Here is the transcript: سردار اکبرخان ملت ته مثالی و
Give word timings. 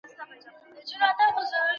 سردار 0.09 0.33
اکبرخان 0.35 0.71
ملت 0.73 1.17
ته 1.17 1.25
مثالی 1.37 1.55
و 1.63 1.67